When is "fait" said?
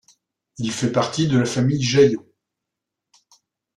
0.71-0.91